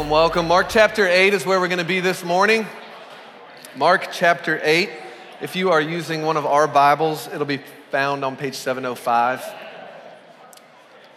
[0.00, 0.48] Welcome, welcome.
[0.48, 2.64] Mark chapter 8 is where we're going to be this morning.
[3.76, 4.88] Mark chapter 8.
[5.42, 7.60] If you are using one of our Bibles, it'll be
[7.90, 9.44] found on page 705.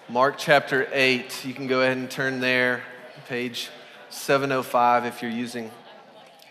[0.09, 1.45] Mark chapter 8.
[1.45, 2.83] You can go ahead and turn there,
[3.29, 3.69] page
[4.09, 5.71] 705, if you're using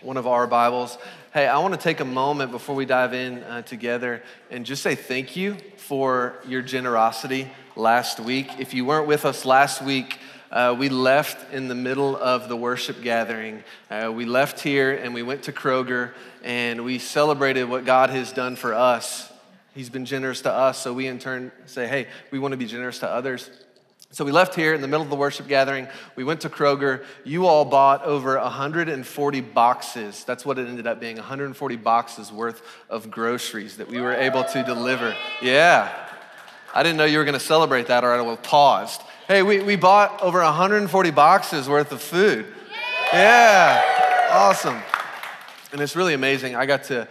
[0.01, 0.97] one of our Bibles.
[1.35, 4.83] Hey, I want to take a moment before we dive in uh, together and just
[4.83, 8.49] say thank you for your generosity last week.
[8.59, 10.19] If you weren't with us last week,
[10.53, 13.65] uh, we left in the middle of the worship gathering.
[13.91, 16.13] Uh, we left here and we went to Kroger
[16.45, 19.33] and we celebrated what God has done for us.
[19.75, 22.67] He's been generous to us, so we in turn say, hey, we want to be
[22.67, 23.49] generous to others.
[24.11, 25.89] So we left here in the middle of the worship gathering.
[26.17, 27.03] We went to Kroger.
[27.25, 30.25] You all bought over 140 boxes.
[30.25, 34.45] That's what it ended up being 140 boxes worth of groceries that we were able
[34.45, 35.17] to deliver.
[35.41, 35.91] Yeah.
[36.75, 39.01] I didn't know you were going to celebrate that or I would have paused.
[39.29, 42.45] Hey, we, we bought over 140 boxes worth of food.
[43.13, 44.29] Yeah.
[44.33, 44.83] Awesome.
[45.71, 46.57] And it's really amazing.
[46.57, 47.07] I got to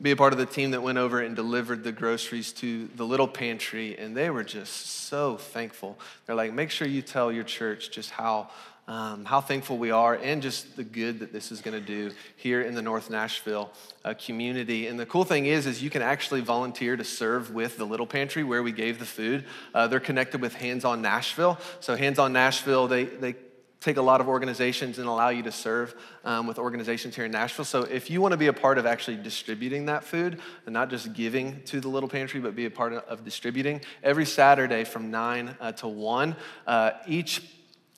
[0.00, 3.04] be a part of the team that went over and delivered the groceries to the
[3.04, 5.98] little pantry, and they were just so thankful.
[6.24, 8.48] They're like, make sure you tell your church just how.
[8.88, 12.12] Um, how thankful we are, and just the good that this is going to do
[12.36, 13.72] here in the North Nashville
[14.04, 14.86] uh, community.
[14.86, 18.06] And the cool thing is, is you can actually volunteer to serve with the Little
[18.06, 19.44] Pantry where we gave the food.
[19.74, 21.58] Uh, they're connected with Hands On Nashville.
[21.80, 23.34] So Hands On Nashville, they they
[23.80, 27.30] take a lot of organizations and allow you to serve um, with organizations here in
[27.30, 27.64] Nashville.
[27.64, 30.90] So if you want to be a part of actually distributing that food and not
[30.90, 35.10] just giving to the little pantry, but be a part of distributing, every Saturday from
[35.10, 37.42] 9 uh, to 1, uh, each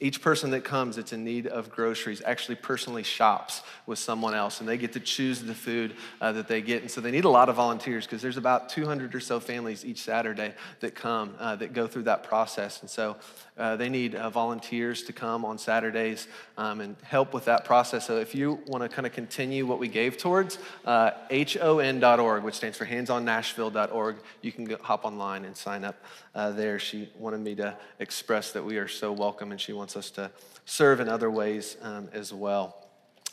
[0.01, 4.61] each person that comes that's in need of groceries actually personally shops with someone else
[4.61, 7.25] and they get to choose the food uh, that they get and so they need
[7.25, 11.35] a lot of volunteers because there's about 200 or so families each saturday that come
[11.39, 13.17] uh, that go through that process and so
[13.59, 18.07] uh, they need uh, volunteers to come on Saturdays um, and help with that process.
[18.07, 22.55] So if you want to kind of continue what we gave towards, uh, HON.org, which
[22.55, 25.97] stands for handsonnashville.org, you can hop online and sign up
[26.37, 26.79] uh, there.
[26.79, 30.31] She wanted me to express that we are so welcome and she wants us to
[30.65, 32.87] serve in other ways um, as well.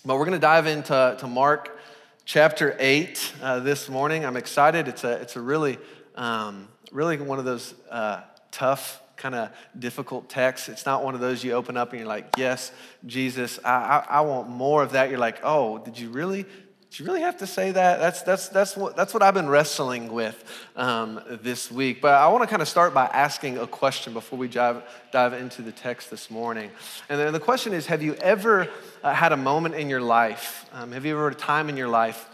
[0.06, 1.80] But we're going to dive into to Mark
[2.26, 4.26] chapter 8 uh, this morning.
[4.26, 4.88] I'm excited.
[4.88, 5.78] It's a, it's a really,
[6.16, 8.22] um, really one of those uh,
[8.52, 10.70] tough kind of difficult text.
[10.70, 12.72] It's not one of those you open up and you're like, yes,
[13.06, 15.10] Jesus, I, I, I, want more of that.
[15.10, 16.46] You're like, oh, did you really?
[16.90, 18.00] Did you really have to say that?
[18.00, 20.42] That's, that's, that's, what, that's what I've been wrestling with
[20.76, 22.02] um, this week.
[22.02, 24.82] But I want to kind of start by asking a question before we dive,
[25.12, 26.72] dive into the text this morning.
[27.10, 28.70] And then the question is Have you ever
[29.04, 30.70] uh, had a moment in your life?
[30.72, 32.30] Um, have you ever had a time in your life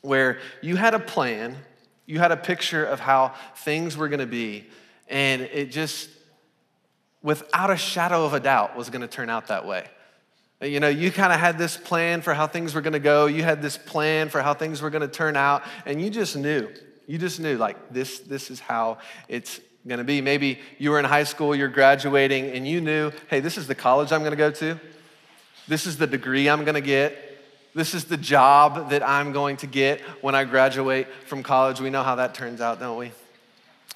[0.00, 1.56] where you had a plan,
[2.06, 4.66] you had a picture of how things were going to be,
[5.08, 6.08] and it just,
[7.22, 9.86] without a shadow of a doubt, was going to turn out that way.
[10.62, 13.26] You know, you kind of had this plan for how things were going to go.
[13.26, 16.36] You had this plan for how things were going to turn out, and you just
[16.36, 16.68] knew.
[17.08, 20.20] You just knew, like, this, this is how it's going to be.
[20.20, 23.74] Maybe you were in high school, you're graduating, and you knew, hey, this is the
[23.74, 24.78] college I'm going to go to.
[25.66, 27.18] This is the degree I'm going to get.
[27.74, 31.80] This is the job that I'm going to get when I graduate from college.
[31.80, 33.10] We know how that turns out, don't we?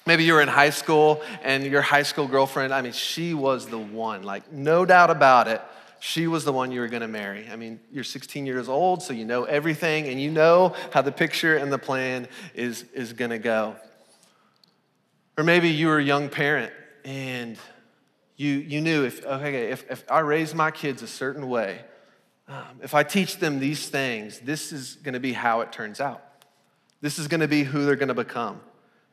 [0.05, 3.67] Maybe you were in high school and your high school girlfriend, I mean, she was
[3.67, 5.61] the one, like, no doubt about it.
[5.99, 7.47] She was the one you were gonna marry.
[7.51, 11.11] I mean, you're 16 years old, so you know everything and you know how the
[11.11, 13.75] picture and the plan is, is gonna go.
[15.37, 16.73] Or maybe you were a young parent
[17.05, 17.57] and
[18.35, 21.81] you, you knew if, okay, if, if I raise my kids a certain way,
[22.47, 26.23] um, if I teach them these things, this is gonna be how it turns out.
[27.01, 28.61] This is gonna be who they're gonna become.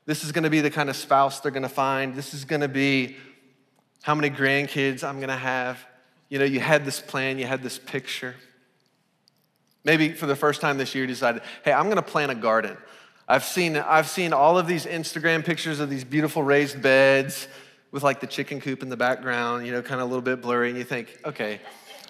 [0.06, 2.14] This is going to be the kind of spouse they're going to find.
[2.14, 3.16] This is going to be
[4.02, 5.78] how many grandkids I'm going to have.
[6.34, 8.34] You know, you had this plan, you had this picture.
[9.84, 12.76] Maybe for the first time this year, you decided, hey, I'm to plant a garden.
[13.28, 17.46] I've seen, I've seen all of these Instagram pictures of these beautiful raised beds
[17.92, 20.42] with like the chicken coop in the background, you know, kind of a little bit
[20.42, 20.70] blurry.
[20.70, 21.60] And you think, okay,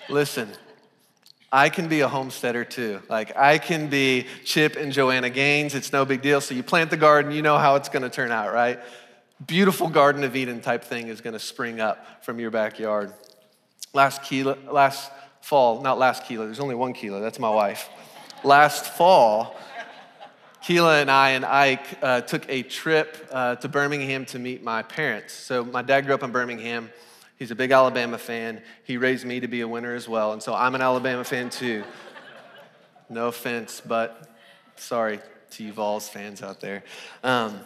[0.08, 0.48] listen,
[1.52, 3.02] I can be a homesteader too.
[3.10, 5.74] Like I can be Chip and Joanna Gaines.
[5.74, 6.40] It's no big deal.
[6.40, 8.80] So you plant the garden, you know how it's going to turn out, right?
[9.46, 13.12] Beautiful Garden of Eden type thing is going to spring up from your backyard.
[13.94, 16.46] Last Keela, last fall, not last Keela.
[16.46, 17.20] There's only one Keela.
[17.20, 17.88] That's my wife.
[18.42, 19.56] Last fall,
[20.64, 24.82] Keela and I and Ike uh, took a trip uh, to Birmingham to meet my
[24.82, 25.32] parents.
[25.32, 26.90] So my dad grew up in Birmingham.
[27.38, 28.62] He's a big Alabama fan.
[28.82, 30.32] He raised me to be a winner as well.
[30.32, 31.84] And so I'm an Alabama fan too.
[33.08, 34.28] No offense, but
[34.74, 35.20] sorry
[35.50, 36.82] to you Vols fans out there.
[37.22, 37.60] Um,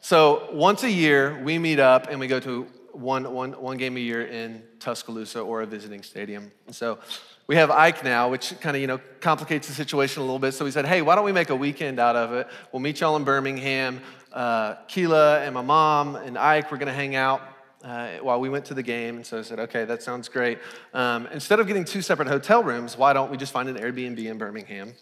[0.00, 3.96] so once a year, we meet up and we go to one, one, one game
[3.96, 6.50] a year in Tuscaloosa or a visiting stadium.
[6.66, 6.98] And so
[7.46, 10.52] we have Ike now, which kind of, you know, complicates the situation a little bit.
[10.52, 12.48] So we said, hey, why don't we make a weekend out of it?
[12.72, 14.00] We'll meet y'all in Birmingham.
[14.32, 17.40] Uh, Keela and my mom and Ike were going to hang out
[17.84, 19.16] uh, while we went to the game.
[19.16, 20.58] And so I said, okay, that sounds great.
[20.92, 24.18] Um, instead of getting two separate hotel rooms, why don't we just find an Airbnb
[24.18, 24.94] in Birmingham?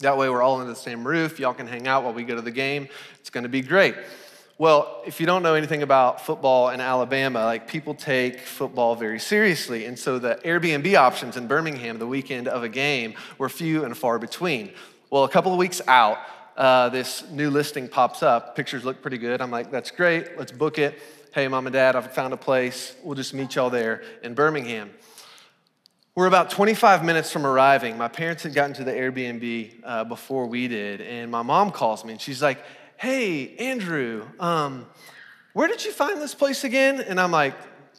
[0.00, 1.38] That way we're all under the same roof.
[1.38, 2.88] Y'all can hang out while we go to the game.
[3.20, 3.96] It's going to be great.
[4.60, 9.20] Well, if you don't know anything about football in Alabama, like people take football very
[9.20, 9.84] seriously.
[9.84, 13.96] And so the Airbnb options in Birmingham the weekend of a game were few and
[13.96, 14.72] far between.
[15.10, 16.18] Well, a couple of weeks out,
[16.56, 18.56] uh, this new listing pops up.
[18.56, 19.40] Pictures look pretty good.
[19.40, 20.36] I'm like, that's great.
[20.36, 20.98] Let's book it.
[21.32, 22.96] Hey, mom and dad, I've found a place.
[23.04, 24.90] We'll just meet y'all there in Birmingham.
[26.16, 27.96] We're about 25 minutes from arriving.
[27.96, 32.04] My parents had gotten to the Airbnb uh, before we did, and my mom calls
[32.04, 32.58] me and she's like,
[33.00, 34.84] Hey, Andrew, um,
[35.52, 37.00] where did you find this place again?
[37.00, 37.54] And I'm like,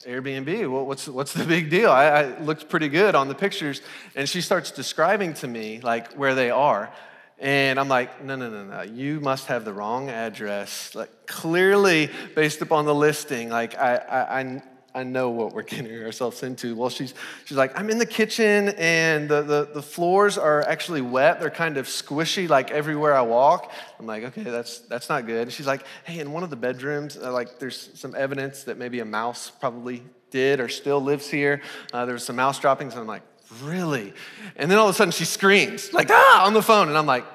[0.06, 1.90] Airbnb, well, what's, what's the big deal?
[1.90, 3.82] I, I looked pretty good on the pictures.
[4.14, 6.92] And she starts describing to me like where they are.
[7.38, 8.82] And I'm like, no, no, no, no.
[8.82, 10.94] You must have the wrong address.
[10.94, 14.62] Like clearly, based upon the listing, like I, I,
[15.00, 16.76] I know what we're getting ourselves into.
[16.76, 17.14] Well, she's,
[17.46, 21.40] she's like, I'm in the kitchen and the, the, the floors are actually wet.
[21.40, 23.72] They're kind of squishy, like everywhere I walk.
[23.98, 25.52] I'm like, okay, that's, that's not good.
[25.54, 29.00] She's like, hey, in one of the bedrooms, uh, like there's some evidence that maybe
[29.00, 31.62] a mouse probably did or still lives here.
[31.94, 32.94] Uh, there was some mouse droppings.
[32.94, 33.24] And I'm like,
[33.64, 34.14] really?
[34.58, 36.90] And then all of a sudden she screams, like, ah, on the phone.
[36.90, 37.26] And I'm like,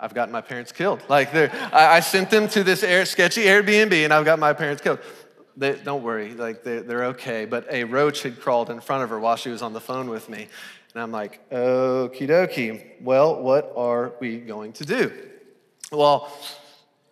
[0.00, 1.02] I've gotten my parents killed.
[1.08, 4.80] Like, I, I sent them to this air, sketchy Airbnb and I've got my parents
[4.80, 5.00] killed.
[5.58, 7.44] They, don't worry, like they, they're okay.
[7.44, 10.08] But a roach had crawled in front of her while she was on the phone
[10.08, 10.48] with me.
[10.94, 13.02] And I'm like, okie dokie.
[13.02, 15.12] Well, what are we going to do?
[15.92, 16.32] Well,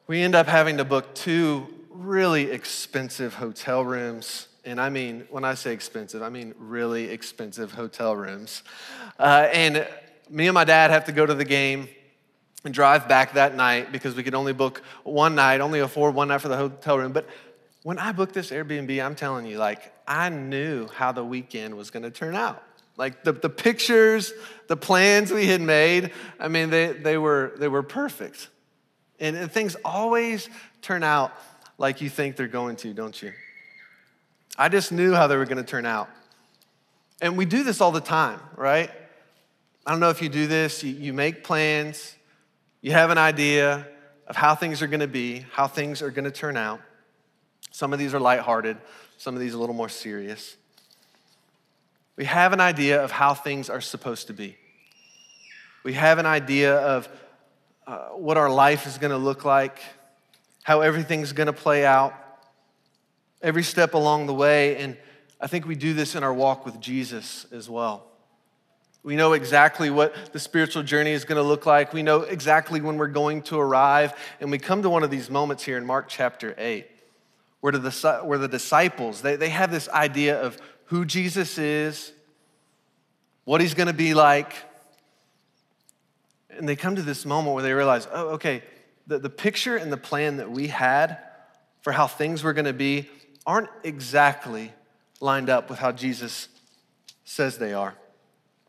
[0.07, 5.45] we end up having to book two really expensive hotel rooms and I mean, when
[5.45, 8.65] I say expensive, I mean really expensive hotel rooms.
[9.17, 9.87] Uh, and
[10.29, 11.89] me and my dad have to go to the game
[12.65, 16.29] and drive back that night because we could only book one night, only afford one
[16.29, 17.13] night for the hotel room.
[17.13, 17.29] But
[17.87, 21.91] when I booked this Airbnb, I'm telling you, like, I knew how the weekend was
[21.91, 22.61] gonna turn out.
[22.97, 24.33] Like the, the pictures,
[24.67, 26.11] the plans we had made,
[26.41, 28.49] I mean, they, they, were, they were perfect.
[29.21, 30.51] And, and things always
[30.83, 31.31] turn out
[31.79, 33.33] like you think they're going to, don't you?
[34.59, 36.09] I just knew how they were to turn out.
[37.23, 38.91] And we do this all the time, right?
[39.87, 40.83] I don't know if you do this.
[40.83, 42.17] You, you make plans,
[42.81, 43.87] you have an idea
[44.27, 46.81] of how things are to be, how things are to turn out.
[47.77, 48.79] Some of these are lighthearted,
[49.19, 50.57] some of these a little more serious.
[52.17, 54.57] We have an idea of how things are supposed to be.
[55.85, 57.07] We have an idea of
[57.87, 59.79] uh, what our life is going to look like,
[60.63, 62.15] how everything's going to play out
[63.43, 64.79] every step along the way.
[64.79, 64.97] And
[65.39, 68.07] I think we do this in our walk with Jesus as well.
[69.03, 71.93] We know exactly what the spiritual journey is going to look like.
[71.93, 74.15] We know exactly when we're going to arrive.
[74.41, 76.87] And we come to one of these moments here in Mark chapter 8,
[77.67, 82.13] where the, where the disciples, they, they have this idea of who Jesus is,
[83.43, 84.55] what he's going to be like.
[86.51, 88.63] And they come to this moment where they realize, oh, okay,
[89.09, 91.19] the, the picture and the plan that we had
[91.81, 93.09] for how things were going to be
[93.45, 94.73] aren't exactly
[95.21, 96.47] lined up with how Jesus
[97.25, 97.97] says they are.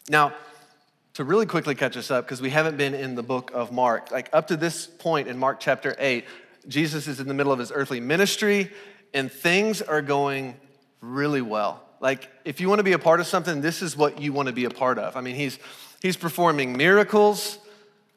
[0.10, 0.34] Now,
[1.14, 4.10] to really quickly catch us up, because we haven't been in the book of Mark,
[4.10, 6.26] like up to this point in Mark chapter 8,
[6.68, 8.72] Jesus is in the middle of his earthly ministry
[9.14, 10.56] and things are going
[11.02, 11.84] really well.
[12.00, 14.48] Like, if you want to be a part of something, this is what you want
[14.48, 15.16] to be a part of.
[15.16, 15.58] I mean, he's,
[16.02, 17.58] he's performing miracles.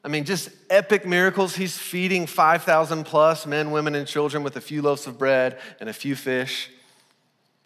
[0.04, 1.54] I mean, just epic miracles.
[1.54, 5.88] He's feeding 5,000 plus men, women, and children with a few loaves of bread and
[5.88, 6.70] a few fish.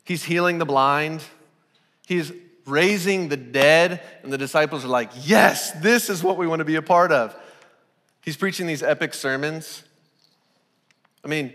[0.04, 1.24] He's healing the blind.
[2.06, 2.32] He's
[2.66, 4.00] raising the dead.
[4.22, 7.10] And the disciples are like, yes, this is what we want to be a part
[7.10, 7.36] of.
[8.20, 9.82] He's preaching these epic sermons.
[11.24, 11.54] I mean,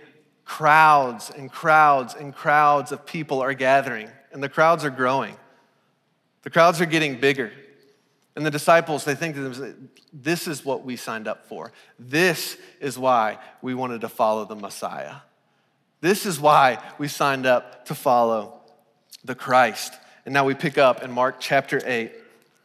[0.49, 5.37] crowds and crowds and crowds of people are gathering, and the crowds are growing.
[6.41, 7.51] The crowds are getting bigger.
[8.35, 9.35] And the disciples, they think
[10.11, 11.71] this is what we signed up for.
[11.99, 15.15] This is why we wanted to follow the Messiah.
[16.01, 18.61] This is why we signed up to follow
[19.23, 19.93] the Christ.
[20.25, 22.11] And now we pick up in Mark chapter 8.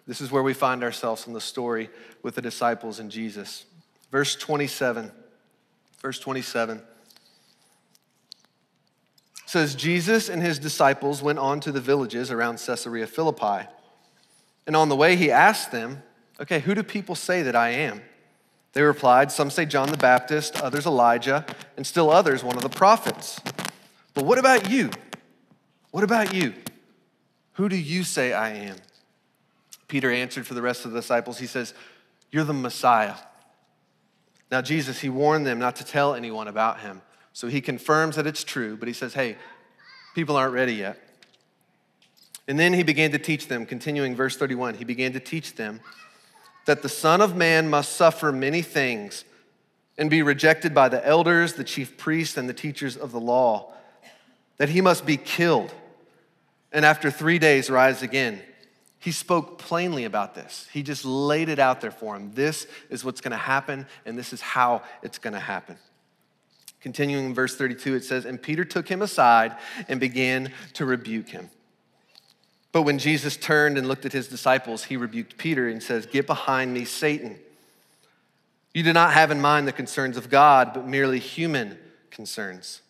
[0.06, 1.90] This is where we find ourselves in the story
[2.22, 3.64] with the disciples and Jesus.
[4.10, 5.10] Verse 27.
[6.00, 6.82] Verse 27
[9.54, 13.68] says Jesus and his disciples went on to the villages around Caesarea Philippi.
[14.66, 16.02] And on the way, he asked them,
[16.40, 18.02] Okay, who do people say that I am?
[18.72, 21.46] They replied, Some say John the Baptist, others Elijah,
[21.76, 23.40] and still others one of the prophets.
[24.12, 24.90] But what about you?
[25.92, 26.52] What about you?
[27.52, 28.78] Who do you say I am?
[29.86, 31.38] Peter answered for the rest of the disciples.
[31.38, 31.74] He says,
[32.32, 33.14] You're the Messiah.
[34.50, 37.02] Now, Jesus, he warned them not to tell anyone about him.
[37.34, 39.36] So he confirms that it's true, but he says, Hey,
[40.14, 40.98] people aren't ready yet.
[42.46, 45.80] And then he began to teach them, continuing verse 31, he began to teach them
[46.66, 49.24] that the Son of Man must suffer many things
[49.98, 53.72] and be rejected by the elders, the chief priests, and the teachers of the law,
[54.56, 55.74] that he must be killed,
[56.72, 58.40] and after three days rise again.
[58.98, 60.66] He spoke plainly about this.
[60.72, 62.32] He just laid it out there for him.
[62.32, 65.76] This is what's going to happen, and this is how it's going to happen.
[66.84, 69.56] Continuing in verse 32, it says, And Peter took him aside
[69.88, 71.48] and began to rebuke him.
[72.72, 76.26] But when Jesus turned and looked at his disciples, he rebuked Peter and says, Get
[76.26, 77.38] behind me, Satan.
[78.74, 81.78] You do not have in mind the concerns of God, but merely human
[82.10, 82.82] concerns.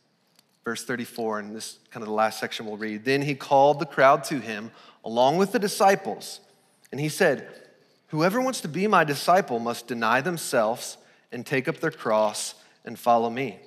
[0.64, 3.04] Verse 34, and this kind of the last section we'll read.
[3.04, 4.72] Then he called the crowd to him
[5.04, 6.40] along with the disciples,
[6.90, 7.46] and he said,
[8.08, 10.96] Whoever wants to be my disciple must deny themselves
[11.30, 13.60] and take up their cross and follow me.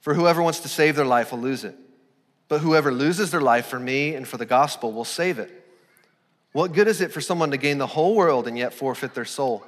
[0.00, 1.76] For whoever wants to save their life will lose it,
[2.48, 5.50] but whoever loses their life for me and for the gospel will save it.
[6.52, 9.24] What good is it for someone to gain the whole world and yet forfeit their
[9.24, 9.64] soul?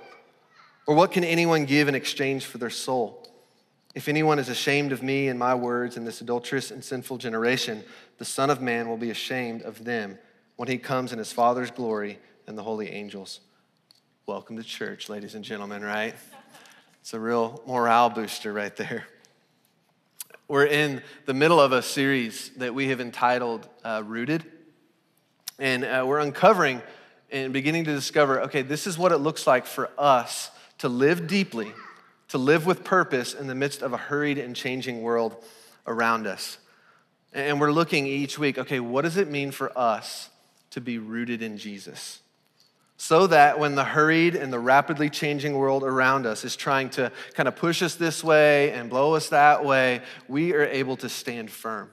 [0.86, 3.28] Or what can anyone give in exchange for their soul?
[3.94, 7.84] If anyone is ashamed of me and my words in this adulterous and sinful generation,
[8.18, 10.18] the Son of Man will be ashamed of them
[10.56, 13.40] when he comes in his Father's glory and the holy angels.
[14.26, 16.14] Welcome to church, ladies and gentlemen, right?
[17.00, 19.06] It's a real morale booster right there.
[20.48, 24.44] We're in the middle of a series that we have entitled uh, Rooted,
[25.58, 26.82] and uh, we're uncovering
[27.30, 31.26] and beginning to discover okay, this is what it looks like for us to live
[31.26, 31.72] deeply,
[32.28, 35.36] to live with purpose in the midst of a hurried and changing world
[35.86, 36.58] around us.
[37.32, 40.28] And we're looking each week, okay, what does it mean for us
[40.70, 42.21] to be rooted in Jesus?
[43.02, 47.10] So that when the hurried and the rapidly changing world around us is trying to
[47.34, 51.08] kind of push us this way and blow us that way, we are able to
[51.08, 51.90] stand firm.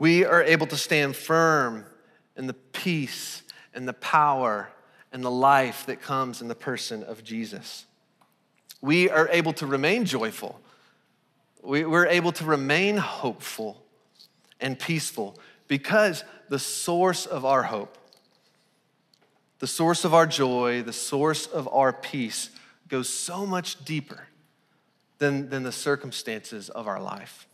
[0.00, 1.84] We are able to stand firm
[2.36, 4.70] in the peace and the power
[5.12, 7.86] and the life that comes in the person of Jesus.
[8.80, 10.60] We are able to remain joyful.
[11.62, 13.80] We, we're able to remain hopeful
[14.60, 17.96] and peaceful because the source of our hope,
[19.58, 22.50] the source of our joy, the source of our peace
[22.88, 24.28] goes so much deeper
[25.18, 27.46] than, than the circumstances of our life.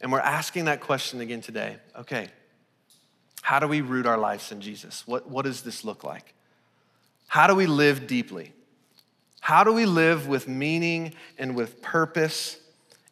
[0.00, 1.76] And we're asking that question again today.
[1.98, 2.28] Okay,
[3.42, 5.06] how do we root our lives in Jesus?
[5.06, 6.34] What, what does this look like?
[7.28, 8.52] How do we live deeply?
[9.40, 12.58] How do we live with meaning and with purpose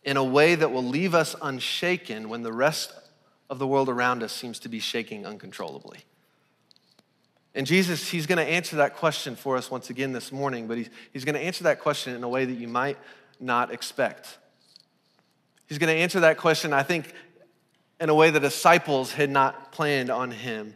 [0.05, 2.93] in a way that will leave us unshaken when the rest
[3.49, 6.01] of the world around us seems to be shaking uncontrollably?
[7.55, 10.77] And Jesus, He's going to answer that question for us once again this morning, but
[10.79, 12.99] He's, he's going to answer that question in a way that you might
[13.41, 14.39] not expect.
[15.67, 17.13] He's going to answer that question, I think,
[18.01, 20.75] in a way the disciples had not planned on Him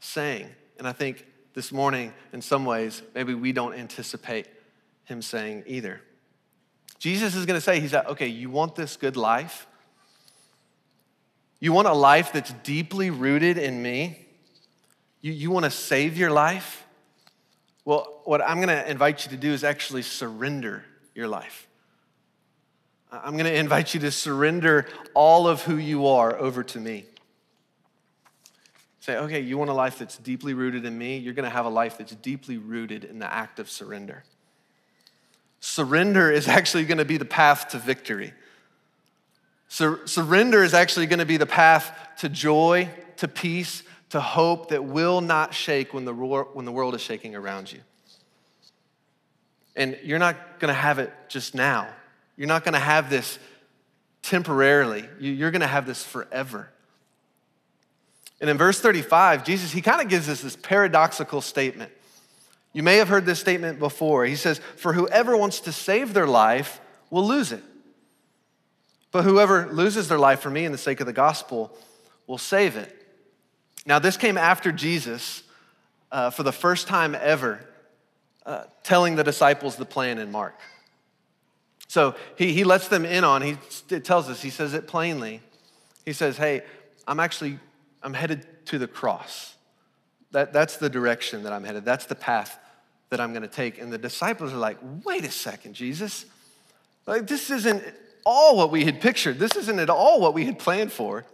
[0.00, 0.48] saying.
[0.78, 4.46] And I think this morning, in some ways, maybe we don't anticipate
[5.04, 6.02] him saying either.
[6.98, 9.66] Jesus is going to say, He's like, okay, you want this good life?
[11.60, 14.25] You want a life that's deeply rooted in me?
[15.26, 16.86] You, you want to save your life?
[17.84, 20.84] Well, what I'm going to invite you to do is actually surrender
[21.16, 21.66] your life.
[23.10, 27.06] I'm going to invite you to surrender all of who you are over to me.
[29.00, 31.18] Say, okay, you want a life that's deeply rooted in me?
[31.18, 34.22] You're going to have a life that's deeply rooted in the act of surrender.
[35.58, 38.32] Surrender is actually going to be the path to victory.
[39.66, 44.68] Sur- surrender is actually going to be the path to joy, to peace, to hope
[44.68, 47.80] that will not shake when the, ro- when the world is shaking around you.
[49.74, 51.88] And you're not going to have it just now.
[52.36, 53.38] You're not going to have this
[54.22, 55.04] temporarily.
[55.20, 56.70] You're going to have this forever.
[58.40, 61.92] And in verse 35, Jesus, he kind of gives us this paradoxical statement.
[62.72, 64.26] You may have heard this statement before.
[64.26, 67.62] He says, For whoever wants to save their life will lose it.
[69.10, 71.74] But whoever loses their life for me in the sake of the gospel
[72.26, 73.05] will save it.
[73.86, 75.42] Now, this came after Jesus,
[76.12, 77.60] uh, for the first time ever,
[78.44, 80.54] uh, telling the disciples the plan in Mark.
[81.88, 83.56] So he, he lets them in on, he
[84.00, 85.40] tells us, he says it plainly.
[86.04, 86.62] He says, Hey,
[87.06, 87.58] I'm actually
[88.06, 89.56] I'm headed to the cross.
[90.30, 91.84] That, that's the direction that I'm headed.
[91.84, 92.56] That's the path
[93.10, 93.80] that I'm going to take.
[93.80, 96.24] And the disciples are like, wait a second, Jesus.
[97.06, 97.82] Like, this isn't
[98.24, 99.40] all what we had pictured.
[99.40, 101.24] This isn't at all what we had planned for.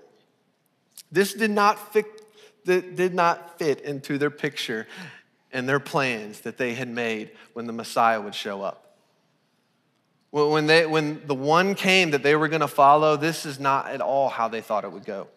[1.10, 2.06] This did not fit,
[2.64, 4.86] did not fit into their picture
[5.52, 8.96] and their plans that they had made when the Messiah would show up.
[10.30, 13.88] When, they, when the one came that they were going to follow, this is not
[13.88, 15.28] at all how they thought it would go.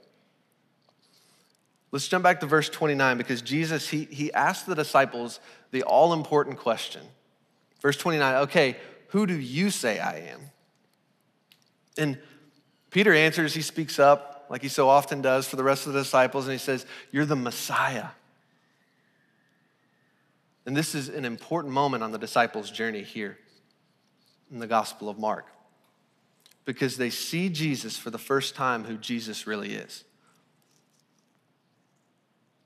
[1.91, 5.39] Let's jump back to verse 29 because Jesus, he, he asked the disciples
[5.71, 7.01] the all important question.
[7.81, 8.77] Verse 29, okay,
[9.09, 10.39] who do you say I am?
[11.97, 12.17] And
[12.89, 15.99] Peter answers, he speaks up like he so often does for the rest of the
[15.99, 18.07] disciples, and he says, You're the Messiah.
[20.65, 23.37] And this is an important moment on the disciples' journey here
[24.51, 25.45] in the Gospel of Mark
[26.65, 30.03] because they see Jesus for the first time who Jesus really is.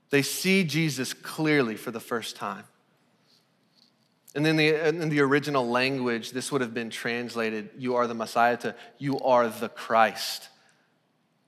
[0.08, 2.64] They see Jesus clearly for the first time.
[4.34, 8.14] And then the, in the original language, this would have been translated, you are the
[8.14, 10.48] Messiah, to you are the Christ,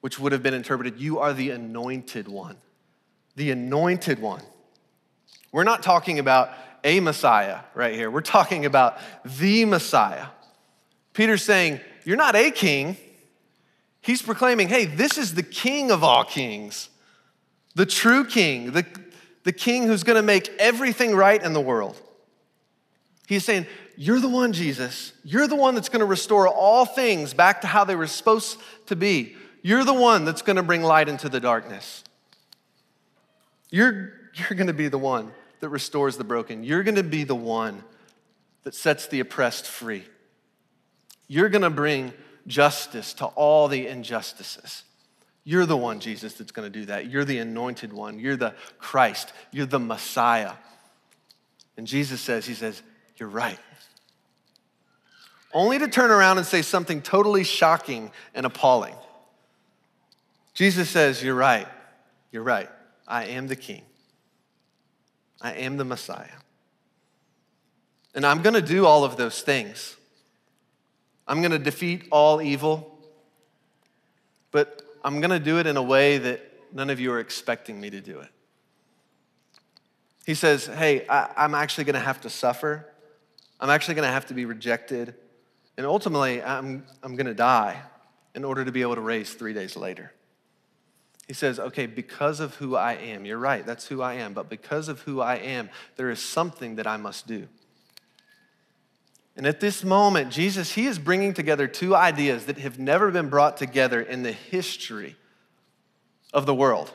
[0.02, 2.56] which would have been interpreted, you are the anointed one.
[3.36, 4.42] The anointed one.
[5.52, 6.50] We're not talking about
[6.84, 10.26] a Messiah right here, we're talking about the Messiah.
[11.12, 12.96] Peter's saying, You're not a king.
[14.00, 16.90] He's proclaiming, Hey, this is the king of all kings,
[17.76, 18.84] the true king, the,
[19.44, 22.00] the king who's gonna make everything right in the world.
[23.28, 23.66] He's saying,
[23.96, 25.12] You're the one, Jesus.
[25.22, 28.96] You're the one that's to restore all things back to how they were supposed to
[28.96, 29.36] be.
[29.62, 32.04] You're the one that's going to bring light into the darkness.
[33.70, 36.64] You're, you're going to be the one that restores the broken.
[36.64, 37.82] You're going to be the one
[38.64, 40.04] that sets the oppressed free.
[41.28, 42.12] You're going to bring
[42.46, 44.84] justice to all the injustices.
[45.44, 47.10] You're the one, Jesus, that's going to do that.
[47.10, 48.18] You're the anointed one.
[48.18, 49.32] You're the Christ.
[49.50, 50.52] You're the Messiah.
[51.76, 52.82] And Jesus says, He says,
[53.16, 53.58] you're right.
[55.52, 58.94] Only to turn around and say something totally shocking and appalling.
[60.54, 61.68] Jesus says, You're right.
[62.30, 62.70] You're right.
[63.06, 63.82] I am the king.
[65.40, 66.26] I am the Messiah.
[68.14, 69.96] And I'm going to do all of those things.
[71.26, 72.98] I'm going to defeat all evil,
[74.50, 76.40] but I'm going to do it in a way that
[76.72, 78.28] none of you are expecting me to do it.
[80.26, 82.88] He says, Hey, I, am actually going to have to suffer.
[83.58, 85.14] I'm actually going to have to be rejected.
[85.76, 87.80] And ultimately, I'm, I'm going to die
[88.34, 90.12] in order to be able to raise three days later.
[91.32, 94.50] He says, okay, because of who I am, you're right, that's who I am, but
[94.50, 97.48] because of who I am, there is something that I must do.
[99.34, 103.30] And at this moment, Jesus, he is bringing together two ideas that have never been
[103.30, 105.16] brought together in the history
[106.34, 106.92] of the world.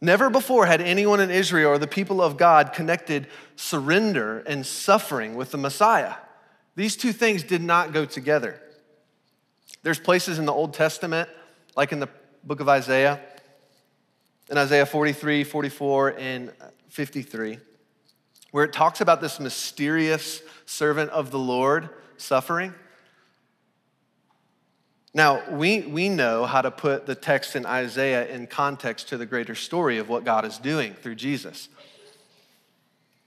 [0.00, 5.36] Never before had anyone in Israel or the people of God connected surrender and suffering
[5.36, 6.14] with the Messiah.
[6.74, 8.60] These two things did not go together.
[9.84, 11.28] There's places in the Old Testament,
[11.76, 12.08] like in the
[12.44, 13.20] book of Isaiah,
[14.48, 16.52] in Isaiah 43, 44, and
[16.88, 17.58] 53,
[18.50, 22.74] where it talks about this mysterious servant of the Lord suffering.
[25.12, 29.26] Now, we, we know how to put the text in Isaiah in context to the
[29.26, 31.68] greater story of what God is doing through Jesus.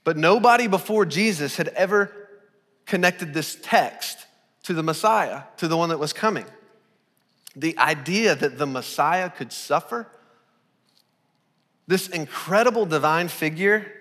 [0.03, 2.11] But nobody before Jesus had ever
[2.85, 4.17] connected this text
[4.63, 6.45] to the Messiah, to the one that was coming.
[7.55, 10.07] The idea that the Messiah could suffer,
[11.87, 13.91] this incredible divine figure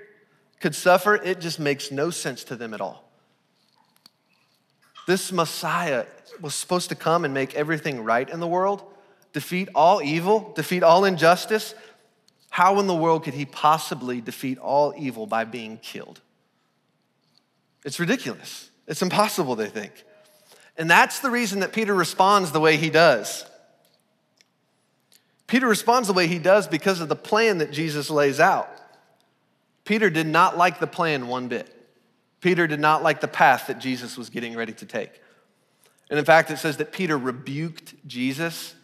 [0.60, 3.10] could suffer, it just makes no sense to them at all.
[5.06, 6.06] This Messiah
[6.40, 8.82] was supposed to come and make everything right in the world,
[9.32, 11.74] defeat all evil, defeat all injustice.
[12.50, 16.20] How in the world could he possibly defeat all evil by being killed?
[17.84, 18.70] It's ridiculous.
[18.86, 20.04] It's impossible, they think.
[20.76, 23.44] And that's the reason that Peter responds the way he does.
[25.46, 28.70] Peter responds the way he does because of the plan that Jesus lays out.
[29.84, 31.68] Peter did not like the plan one bit.
[32.40, 35.20] Peter did not like the path that Jesus was getting ready to take.
[36.08, 38.74] And in fact, it says that Peter rebuked Jesus.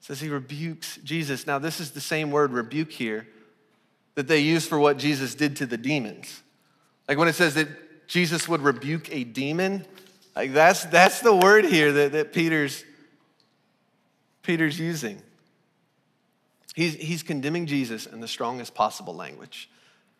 [0.00, 1.46] It says he rebukes Jesus.
[1.46, 3.26] Now, this is the same word rebuke here
[4.14, 6.42] that they use for what Jesus did to the demons.
[7.08, 7.68] Like when it says that
[8.08, 9.86] Jesus would rebuke a demon,
[10.36, 12.84] like that's, that's the word here that, that Peter's,
[14.42, 15.22] Peter's using.
[16.74, 19.68] He's, he's condemning Jesus in the strongest possible language.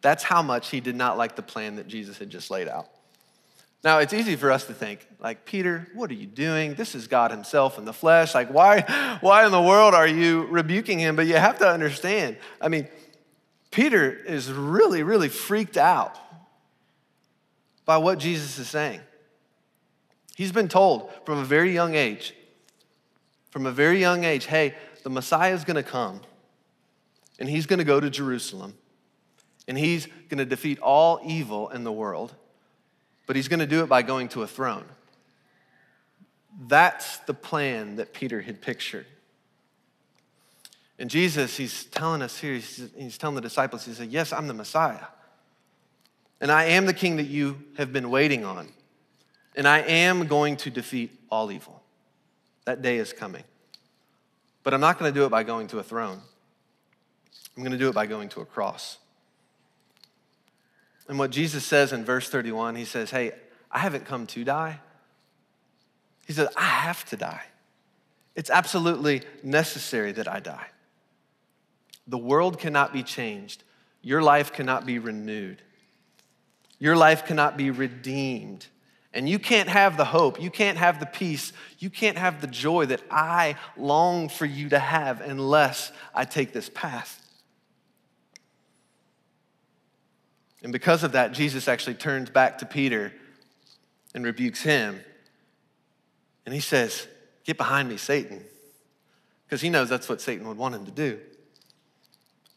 [0.03, 2.89] That's how much he did not like the plan that Jesus had just laid out.
[3.83, 6.75] Now, it's easy for us to think, like, Peter, what are you doing?
[6.75, 8.35] This is God Himself in the flesh.
[8.35, 8.83] Like, why,
[9.23, 11.17] why in the world are you rebuking Him?
[11.17, 12.89] But you have to understand, I mean,
[13.71, 16.19] Peter is really, really freaked out
[17.87, 19.01] by what Jesus is saying.
[20.41, 22.35] He's been told from a very young age,
[23.51, 26.23] from a very young age, hey, the Messiah is going to come
[27.39, 28.73] and he's going to go to Jerusalem
[29.69, 32.35] and he's going to defeat all evil in the world,
[33.27, 34.87] but he's going to do it by going to a throne.
[36.59, 39.05] That's the plan that Peter had pictured.
[40.99, 44.47] And Jesus, he's telling us here, he's, he's telling the disciples, he said, Yes, I'm
[44.47, 45.05] the Messiah.
[46.41, 48.73] And I am the king that you have been waiting on.
[49.57, 51.83] And I am going to defeat all evil.
[52.65, 53.45] That day is coming.
[54.63, 56.21] But I'm not going to do it by going to a throne.
[57.57, 58.99] I'm going to do it by going to a cross.
[61.09, 63.33] And what Jesus says in verse 31, he says, Hey,
[63.71, 64.81] I haven't come to die.
[66.27, 67.43] He says, I have to die.
[68.37, 70.69] It's absolutely necessary that I die.
[72.07, 73.65] The world cannot be changed.
[74.03, 75.63] Your life cannot be renewed.
[76.79, 78.67] Your life cannot be redeemed.
[79.13, 82.47] And you can't have the hope, you can't have the peace, you can't have the
[82.47, 87.21] joy that I long for you to have unless I take this path.
[90.63, 93.13] And because of that, Jesus actually turns back to Peter
[94.15, 95.01] and rebukes him.
[96.45, 97.07] And he says,
[97.45, 98.45] Get behind me, Satan.
[99.47, 101.19] Because he knows that's what Satan would want him to do.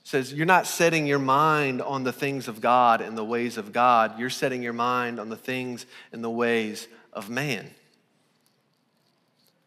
[0.03, 3.71] Says, You're not setting your mind on the things of God and the ways of
[3.71, 4.19] God.
[4.19, 7.69] You're setting your mind on the things and the ways of man.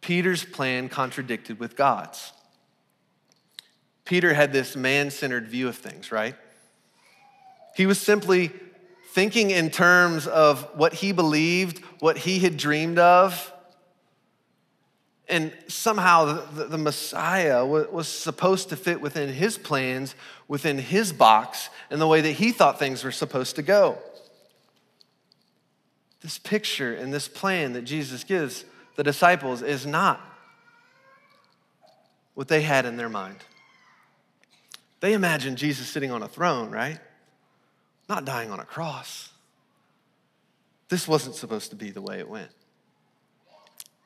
[0.00, 2.32] Peter's plan contradicted with God's.
[4.04, 6.36] Peter had this man centered view of things, right?
[7.74, 8.52] He was simply
[9.12, 13.52] thinking in terms of what he believed, what he had dreamed of.
[15.28, 20.14] And somehow the, the Messiah was supposed to fit within his plans,
[20.46, 23.98] within his box, and the way that he thought things were supposed to go.
[26.20, 30.20] This picture and this plan that Jesus gives the disciples is not
[32.34, 33.38] what they had in their mind.
[35.00, 37.00] They imagined Jesus sitting on a throne, right?
[38.08, 39.30] not dying on a cross.
[40.88, 42.50] This wasn't supposed to be the way it went.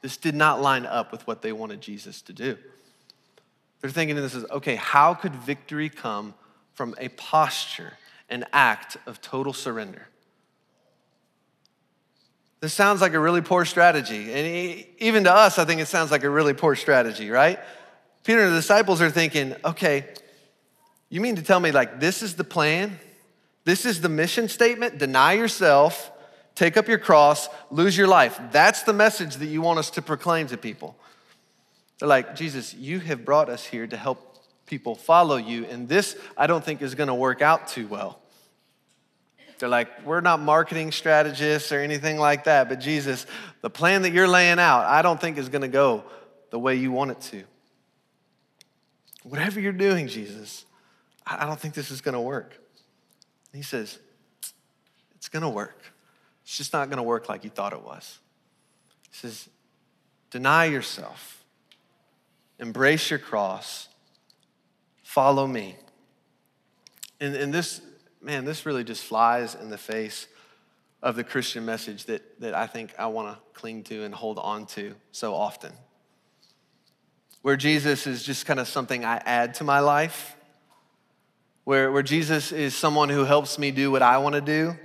[0.00, 2.56] This did not line up with what they wanted Jesus to do.
[3.80, 6.34] They're thinking this is okay, how could victory come
[6.74, 7.94] from a posture,
[8.28, 10.06] an act of total surrender?
[12.60, 14.32] This sounds like a really poor strategy.
[14.32, 17.58] And even to us, I think it sounds like a really poor strategy, right?
[18.22, 20.06] Peter and the disciples are thinking, okay,
[21.08, 22.98] you mean to tell me like this is the plan?
[23.64, 26.10] This is the mission statement deny yourself,
[26.54, 28.40] take up your cross, lose your life.
[28.52, 30.96] That's the message that you want us to proclaim to people.
[31.98, 36.16] They're like, Jesus, you have brought us here to help people follow you, and this
[36.36, 38.20] I don't think is gonna work out too well.
[39.58, 43.26] They're like, we're not marketing strategists or anything like that, but Jesus,
[43.60, 46.04] the plan that you're laying out, I don't think is gonna go
[46.50, 47.44] the way you want it to.
[49.22, 50.64] Whatever you're doing, Jesus,
[51.26, 52.56] I don't think this is gonna work.
[53.52, 53.98] He says,
[55.16, 55.89] It's going to work.
[56.50, 58.18] It's just not going to work like you thought it was.
[59.08, 59.48] He says,
[60.32, 61.44] Deny yourself,
[62.58, 63.86] embrace your cross,
[65.04, 65.76] follow me.
[67.20, 67.80] And, and this,
[68.20, 70.26] man, this really just flies in the face
[71.04, 74.40] of the Christian message that, that I think I want to cling to and hold
[74.40, 75.70] on to so often.
[77.42, 80.34] Where Jesus is just kind of something I add to my life
[81.62, 84.76] where, where Jesus is someone who helps me do what I want to do.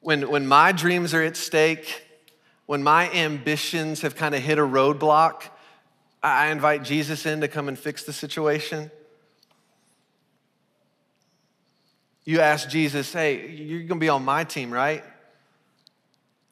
[0.00, 2.04] When, when my dreams are at stake,
[2.66, 5.42] when my ambitions have kind of hit a roadblock,
[6.22, 8.90] I invite Jesus in to come and fix the situation.
[12.24, 15.02] You ask Jesus, hey, you're gonna be on my team, right?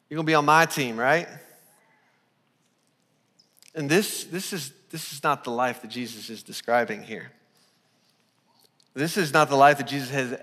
[0.09, 1.27] You're gonna be on my team, right?
[3.75, 7.31] And this, this, is, this is not the life that Jesus is describing here.
[8.95, 10.39] This is not the life that Jesus has,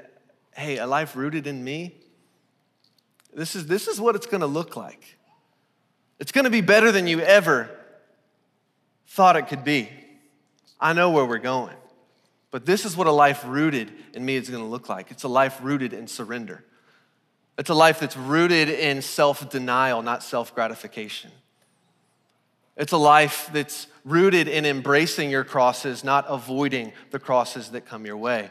[0.53, 1.97] hey, a life rooted in me.
[3.35, 5.19] This is, this is what it's gonna look like.
[6.19, 7.69] It's gonna be better than you ever
[9.09, 9.89] thought it could be.
[10.81, 11.77] I know where we're going.
[12.51, 15.11] But this is what a life rooted in me is gonna look like.
[15.11, 16.65] It's a life rooted in surrender.
[17.59, 21.31] It's a life that's rooted in self denial, not self gratification.
[22.77, 28.07] It's a life that's rooted in embracing your crosses, not avoiding the crosses that come
[28.07, 28.51] your way.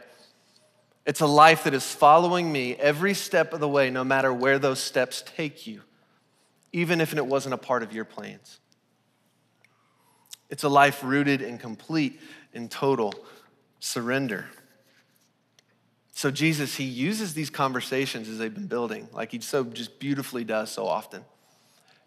[1.05, 4.57] It's a life that is following me every step of the way, no matter where
[4.57, 5.81] those steps take you,
[6.71, 8.59] even if it wasn't a part of your plans.
[10.49, 12.21] It's a life rooted in complete
[12.53, 13.13] and total
[13.79, 14.45] surrender.
[16.13, 20.43] So, Jesus, he uses these conversations as they've been building, like he so just beautifully
[20.43, 21.25] does so often.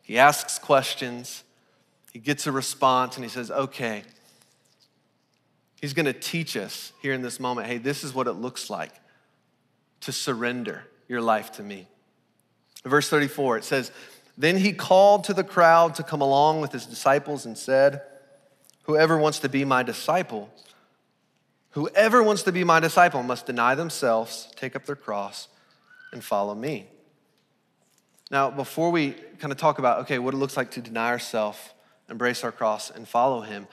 [0.02, 1.42] He asks questions,
[2.12, 4.04] he gets a response and he says, Okay,
[5.80, 8.70] He's going to teach us here in this moment hey, this is what it looks
[8.70, 8.92] like
[10.00, 11.86] to surrender your life to me.
[12.84, 13.90] Verse 34, it says,
[14.38, 18.02] Then he called to the crowd to come along with his disciples and said,
[18.84, 20.48] Whoever wants to be my disciple,
[21.70, 25.48] whoever wants to be my disciple must deny themselves, take up their cross,
[26.12, 26.86] and follow me.
[28.30, 31.58] Now, before we kind of talk about, okay, what it looks like to deny ourselves,
[32.08, 33.66] embrace our cross, and follow him,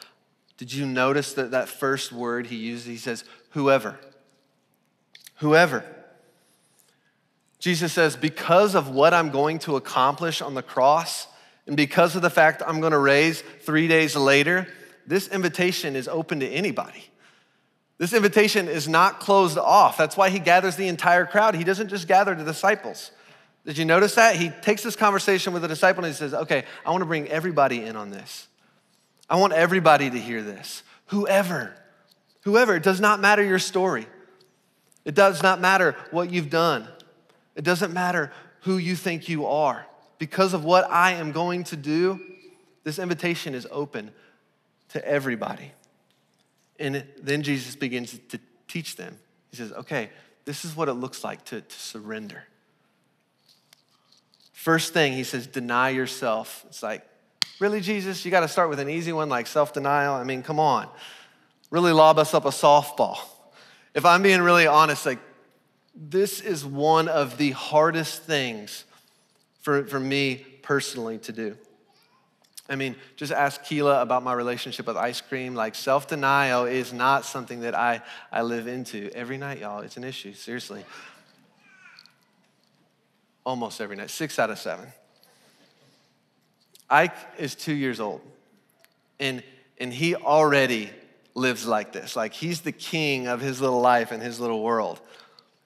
[0.58, 2.86] did you notice that that first word he uses?
[2.86, 4.00] He says, whoever.
[5.38, 5.84] Whoever.
[7.60, 11.28] Jesus says, because of what I'm going to accomplish on the cross,
[11.66, 14.68] and because of the fact I'm going to raise three days later,
[15.08, 17.06] this invitation is open to anybody.
[17.98, 19.98] This invitation is not closed off.
[19.98, 21.56] That's why he gathers the entire crowd.
[21.56, 23.12] He doesn't just gather the disciples.
[23.66, 24.36] Did you notice that?
[24.36, 27.30] He takes this conversation with the disciple and he says, Okay, I want to bring
[27.30, 28.48] everybody in on this.
[29.30, 30.84] I want everybody to hear this.
[31.08, 31.74] Whoever,
[32.42, 34.08] whoever, it does not matter your story.
[35.06, 36.88] It does not matter what you've done.
[37.56, 38.32] It doesn't matter
[38.62, 39.86] who you think you are.
[40.18, 42.20] Because of what I am going to do,
[42.84, 44.12] this invitation is open
[44.90, 45.72] to everybody.
[46.80, 49.18] And then Jesus begins to teach them.
[49.52, 50.10] He says, okay,
[50.46, 52.44] this is what it looks like to, to surrender.
[54.52, 56.64] First thing, he says, deny yourself.
[56.68, 57.06] It's like,
[57.60, 58.24] really, Jesus?
[58.26, 60.14] You got to start with an easy one like self denial?
[60.14, 60.88] I mean, come on.
[61.70, 63.18] Really lob us up a softball.
[63.94, 65.20] If I'm being really honest, like,
[65.96, 68.86] this is one of the hardest things
[69.62, 71.58] for, for me personally to do.
[72.70, 75.54] I mean, just ask Keela about my relationship with ice cream.
[75.54, 79.82] Like, self denial is not something that I, I live into every night, y'all.
[79.82, 80.84] It's an issue, seriously
[83.46, 84.88] almost every night, six out of seven.
[86.90, 88.22] Ike is two years old,
[89.20, 89.44] and,
[89.80, 90.90] and he already
[91.36, 92.16] lives like this.
[92.16, 95.02] Like he's the king of his little life and his little world.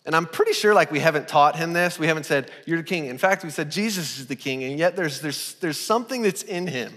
[0.06, 2.00] And I'm pretty sure like we haven't taught him this.
[2.00, 3.08] We haven't said, you're the king.
[3.08, 6.44] In fact, we said Jesus is the king, and yet there's, there's, there's something that's
[6.44, 6.94] in him.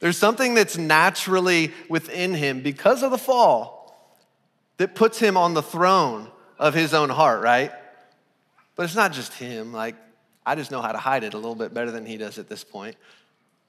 [0.00, 3.82] There's something that's naturally within him because of the fall
[4.76, 7.72] that puts him on the throne of his own heart, right?
[8.76, 9.72] But it's not just him.
[9.72, 9.94] Like,
[10.44, 12.50] I just know how to hide it a little bit better than he does at
[12.50, 12.96] this point,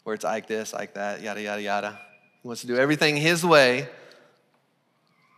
[0.06, 2.00] where it's like this, like that, yada, yada, yada.
[2.44, 3.90] He wants to do everything his way,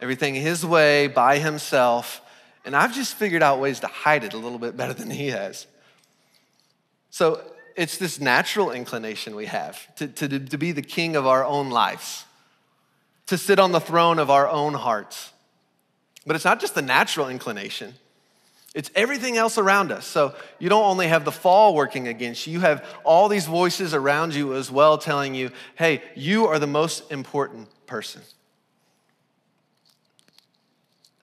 [0.02, 2.22] everything his way by himself.
[2.66, 5.28] And I've just figured out ways to hide it a little bit better than he
[5.28, 5.68] has.
[7.12, 7.42] So
[7.78, 11.70] it's this natural inclination we have to, to, to be the king of our own
[11.70, 12.26] lives,
[13.28, 15.32] to sit on the throne of our own hearts.
[16.26, 17.94] But it's not just the natural inclination.
[18.76, 20.06] It's everything else around us.
[20.06, 23.94] So you don't only have the fall working against you, you have all these voices
[23.94, 28.22] around you as well telling you, hey, you are the most important person.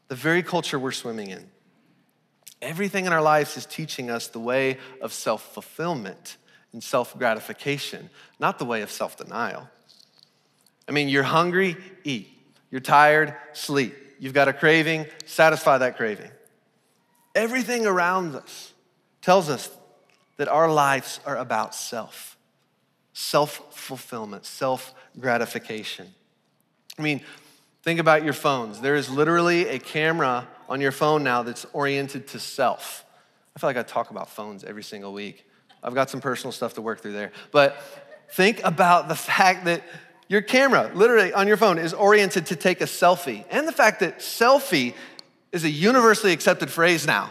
[0.09, 1.51] The very culture we're swimming in.
[2.61, 6.39] Everything in our lives is teaching us the way of self fulfillment
[6.73, 9.69] and self gratification, not the way of self denial.
[10.89, 12.29] I mean, you're hungry, eat.
[12.71, 13.95] You're tired, sleep.
[14.19, 16.31] You've got a craving, satisfy that craving.
[17.35, 18.73] Everything around us
[19.21, 19.71] tells us
[20.37, 22.37] that our lives are about self,
[23.13, 26.13] self fulfillment, self gratification.
[26.99, 27.23] I mean,
[27.83, 28.81] think about your phones.
[28.81, 33.05] There is literally a camera on your phone now that's oriented to self.
[33.57, 35.47] I feel like I talk about phones every single week.
[35.83, 37.33] I've got some personal stuff to work through there.
[37.53, 37.81] But
[38.33, 39.83] think about the fact that
[40.29, 44.01] your camera, literally on your phone, is oriented to take a selfie, and the fact
[44.01, 44.95] that selfie
[45.55, 47.31] is a universally accepted phrase now.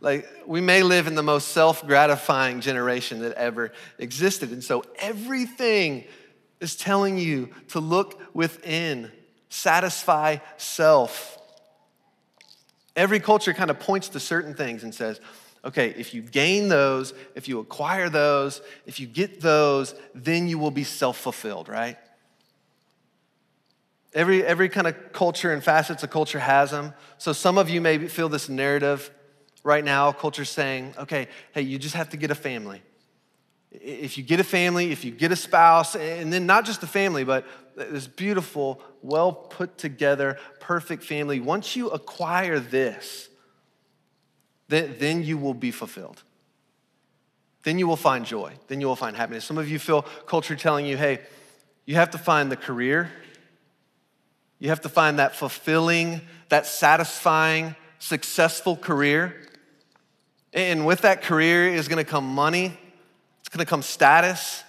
[0.00, 4.50] Like, we may live in the most self gratifying generation that ever existed.
[4.50, 6.04] And so, everything
[6.60, 9.12] is telling you to look within,
[9.50, 11.38] satisfy self.
[12.96, 15.20] Every culture kind of points to certain things and says,
[15.62, 20.58] okay, if you gain those, if you acquire those, if you get those, then you
[20.58, 21.98] will be self fulfilled, right?
[24.14, 26.92] Every, every kind of culture and facets of culture has them.
[27.18, 29.10] So some of you may feel this narrative
[29.64, 30.12] right now.
[30.12, 32.82] Culture's saying, okay, hey, you just have to get a family.
[33.70, 36.86] If you get a family, if you get a spouse, and then not just a
[36.86, 43.30] family, but this beautiful, well put together, perfect family, once you acquire this,
[44.68, 46.22] then, then you will be fulfilled.
[47.62, 48.52] Then you will find joy.
[48.68, 49.46] Then you will find happiness.
[49.46, 51.20] Some of you feel culture telling you, hey,
[51.86, 53.10] you have to find the career
[54.62, 59.34] you have to find that fulfilling, that satisfying, successful career.
[60.52, 62.78] And with that career is to come money,
[63.40, 64.62] it's to come status,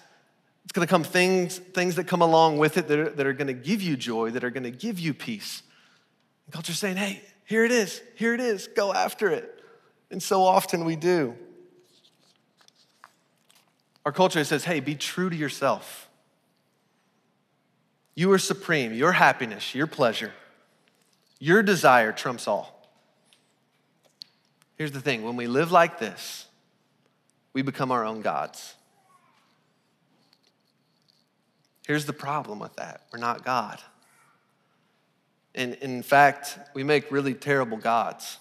[0.64, 3.54] It's to come things, things that come along with it that are, that are to
[3.54, 5.62] give you joy, that are to give you peace.
[6.48, 9.64] And culture's saying, hey, here it is, here it is, go after it.
[10.10, 11.36] And so often we do.
[14.08, 16.10] Our culture says, hey, be true to yourself.
[18.16, 18.94] You are supreme.
[18.94, 20.34] Your happiness, your pleasure,
[21.40, 22.92] your desire trumps all.
[24.76, 26.48] Here's the thing when we live like this,
[27.54, 28.76] we become our own gods.
[31.88, 33.80] Here's the problem with that we're not God.
[35.56, 38.40] And in fact, we make really terrible gods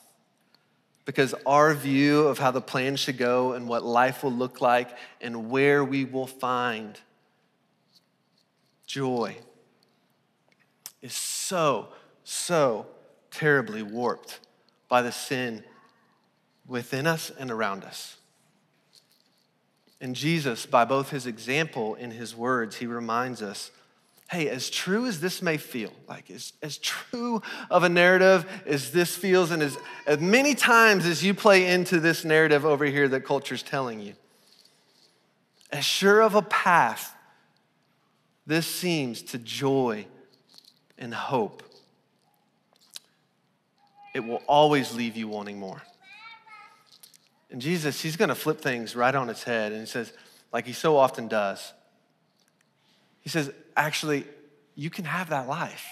[1.04, 4.88] because our view of how the plan should go and what life will look like
[5.20, 6.98] and where we will find
[8.86, 9.36] joy
[11.02, 11.88] is so,
[12.24, 12.86] so
[13.30, 14.38] terribly warped
[14.88, 15.64] by the sin
[16.66, 18.16] within us and around us.
[20.00, 23.70] And Jesus, by both his example and his words, he reminds us
[24.30, 28.90] hey, as true as this may feel, like as, as true of a narrative as
[28.90, 33.06] this feels, and as, as many times as you play into this narrative over here
[33.08, 34.14] that culture's telling you,
[35.70, 37.14] as sure of a path
[38.46, 40.06] this seems to joy
[41.02, 41.62] and hope,
[44.14, 45.82] it will always leave you wanting more.
[47.50, 49.72] And Jesus, he's going to flip things right on its head.
[49.72, 50.12] And he says,
[50.52, 51.72] like he so often does,
[53.20, 54.24] he says, actually,
[54.74, 55.86] you can have that life.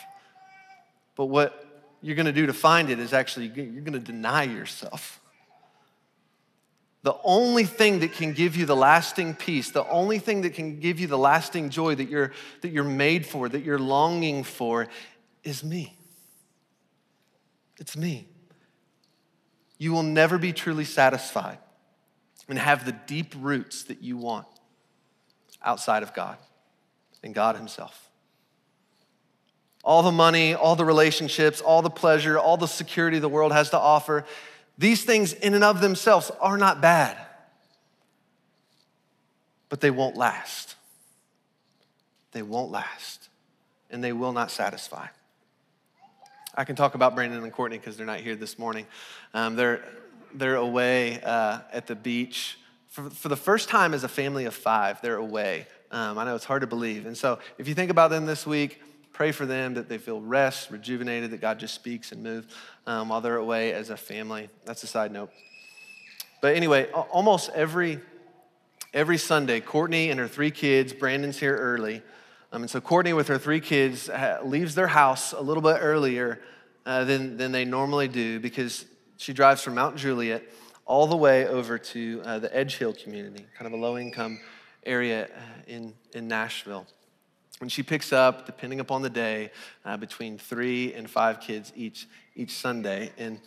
[1.16, 1.66] But what
[2.00, 5.19] you're going to do to find it is actually, you're going to deny yourself.
[7.02, 10.80] The only thing that can give you the lasting peace, the only thing that can
[10.80, 14.86] give you the lasting joy that you're, that you're made for, that you're longing for,
[15.42, 15.96] is me.
[17.78, 18.30] It's me
[19.80, 21.56] you will never be truly satisfied
[22.48, 24.46] and have the deep roots that you want
[25.64, 26.36] outside of God
[27.24, 28.10] and God Himself.
[29.82, 33.70] All the money, all the relationships, all the pleasure, all the security the world has
[33.70, 34.26] to offer,
[34.80, 37.18] these things in and of themselves are not bad,
[39.68, 40.74] but they won't last.
[42.32, 43.28] They won't last,
[43.90, 45.08] and they will not satisfy.
[46.54, 48.86] I can talk about Brandon and Courtney because they're not here this morning.
[49.34, 49.84] Um, they're,
[50.32, 52.58] they're away uh, at the beach.
[52.88, 55.66] For, for the first time as a family of five, they're away.
[55.90, 57.04] Um, I know it's hard to believe.
[57.04, 58.80] And so if you think about them this week,
[59.20, 62.46] pray for them that they feel rest, rejuvenated, that God just speaks and moves
[62.86, 64.48] um, while they're away as a family.
[64.64, 65.28] That's a side note.
[66.40, 68.00] But anyway, almost every,
[68.94, 72.00] every Sunday, Courtney and her three kids, Brandon's here early,
[72.50, 74.08] um, and so Courtney, with her three kids,
[74.42, 76.40] leaves their house a little bit earlier
[76.86, 78.86] uh, than, than they normally do because
[79.18, 80.44] she drives from Mount Juliet
[80.86, 84.40] all the way over to uh, the Edge Hill community, kind of a low income
[84.86, 85.28] area uh,
[85.66, 86.86] in, in Nashville.
[87.60, 89.50] And she picks up, depending upon the day,
[89.84, 93.10] uh, between three and five kids each, each Sunday.
[93.18, 93.40] And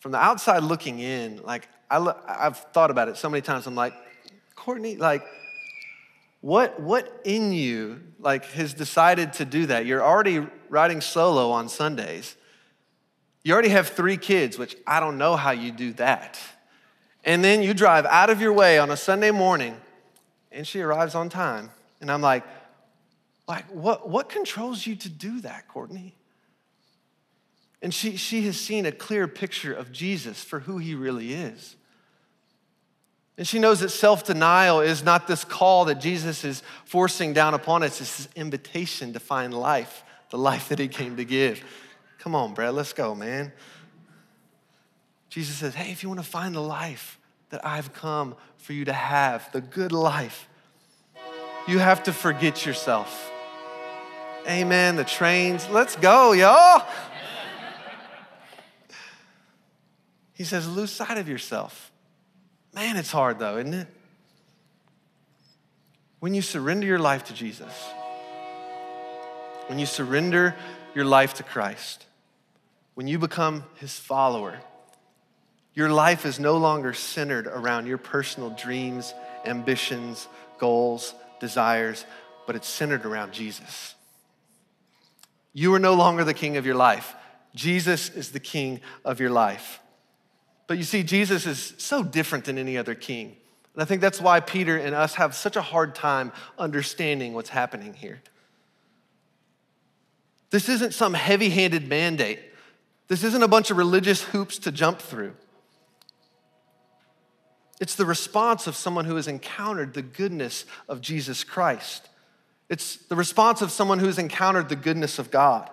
[0.00, 3.74] from the outside looking in, like I, I've thought about it so many times, I'm
[3.74, 3.94] like,
[4.54, 5.22] Courtney, like,
[6.40, 9.86] what, what in you like has decided to do that?
[9.86, 12.36] You're already riding solo on Sundays.
[13.44, 16.38] You already have three kids, which I don't know how you do that.
[17.24, 19.76] And then you drive out of your way on a Sunday morning
[20.52, 21.70] and she arrives on time.
[22.02, 22.44] And I'm like,
[23.46, 26.14] like what, what controls you to do that, Courtney?
[27.82, 31.76] And she, she has seen a clear picture of Jesus for who he really is.
[33.36, 37.52] And she knows that self denial is not this call that Jesus is forcing down
[37.52, 41.62] upon us, it's his invitation to find life, the life that he came to give.
[42.18, 43.52] Come on, Brad, let's go, man.
[45.28, 47.18] Jesus says, Hey, if you want to find the life
[47.50, 50.48] that I've come for you to have, the good life,
[51.66, 53.32] you have to forget yourself.
[54.46, 54.96] Amen.
[54.96, 56.86] The trains, let's go, y'all.
[60.34, 61.90] He says, Lose sight of yourself.
[62.74, 63.86] Man, it's hard though, isn't it?
[66.20, 67.72] When you surrender your life to Jesus,
[69.68, 70.54] when you surrender
[70.94, 72.06] your life to Christ,
[72.94, 74.58] when you become his follower,
[75.74, 79.14] your life is no longer centered around your personal dreams,
[79.44, 82.06] ambitions, goals, desires,
[82.46, 83.93] but it's centered around Jesus.
[85.54, 87.14] You are no longer the king of your life.
[87.54, 89.80] Jesus is the king of your life.
[90.66, 93.36] But you see, Jesus is so different than any other king.
[93.74, 97.50] And I think that's why Peter and us have such a hard time understanding what's
[97.50, 98.20] happening here.
[100.50, 102.40] This isn't some heavy handed mandate,
[103.08, 105.34] this isn't a bunch of religious hoops to jump through.
[107.80, 112.08] It's the response of someone who has encountered the goodness of Jesus Christ.
[112.74, 115.70] It's the response of someone who's encountered the goodness of God.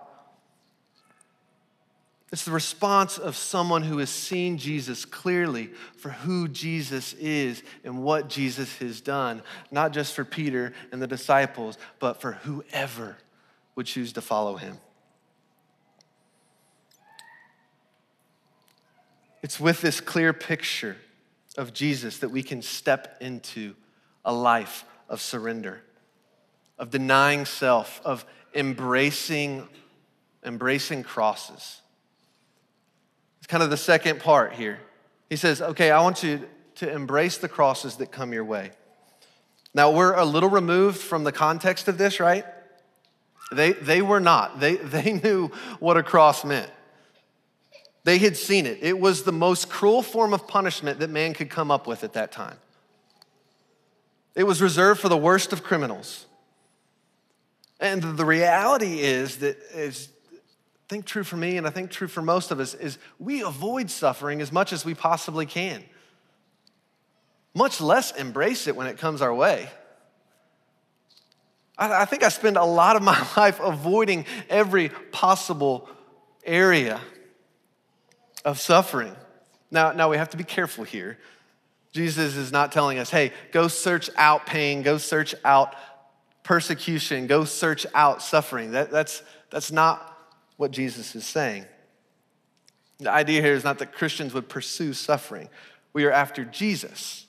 [2.32, 8.04] It's the response of someone who has seen Jesus clearly for who Jesus is and
[8.04, 9.42] what Jesus has done,
[9.72, 13.18] not just for Peter and the disciples, but for whoever
[13.74, 14.78] would choose to follow him.
[19.42, 20.98] It's with this clear picture
[21.58, 23.74] of Jesus that we can step into
[24.24, 25.82] a life of surrender,
[26.82, 29.66] of denying self, of embracing,
[30.44, 31.82] embracing crosses
[33.42, 34.80] it's kind of the second part here.
[35.28, 38.70] He says, Okay, I want you to embrace the crosses that come your way.
[39.74, 42.46] Now, we're a little removed from the context of this, right?
[43.52, 44.60] They, they were not.
[44.60, 46.70] They, they knew what a cross meant.
[48.04, 48.78] They had seen it.
[48.82, 52.14] It was the most cruel form of punishment that man could come up with at
[52.14, 52.58] that time.
[54.36, 56.28] It was reserved for the worst of criminals.
[57.82, 60.10] And the reality is that, is
[60.92, 63.90] think true for me and I think true for most of us is we avoid
[63.90, 65.84] suffering as much as we possibly can.
[67.54, 69.70] Much less embrace it when it comes our way.
[71.78, 75.90] I, I think I spend a lot of my life avoiding every possible
[76.44, 77.00] area
[78.44, 79.16] of suffering.
[79.72, 81.18] Now, now we have to be careful here.
[81.94, 85.74] Jesus is not telling us, hey, go search out pain, go search out
[86.44, 88.72] persecution, go search out suffering.
[88.72, 90.18] That, that's, that's not
[90.58, 91.66] what Jesus is saying.
[93.00, 95.50] The idea here is not that Christians would pursue suffering.
[95.94, 97.26] We are after Jesus,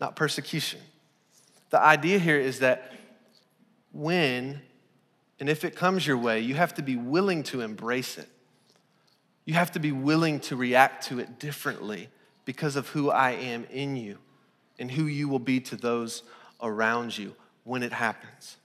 [0.00, 0.80] not persecution.
[1.70, 2.92] The idea here is that
[3.92, 4.62] when
[5.40, 8.28] and if it comes your way, you have to be willing to embrace it.
[9.44, 12.08] You have to be willing to react to it differently
[12.44, 14.18] because of who I am in you
[14.78, 16.22] and who you will be to those
[16.60, 17.34] around you
[17.68, 18.56] when it happens.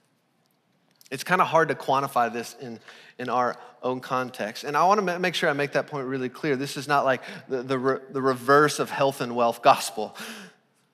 [1.12, 2.80] It's kind of hard to quantify this in,
[3.20, 4.64] in our own context.
[4.64, 6.56] And I want to make sure I make that point really clear.
[6.56, 10.16] This is not like the, the, re, the reverse of health and wealth gospel.